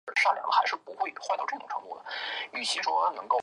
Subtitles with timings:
[0.01, 0.01] 构建完成的卡组。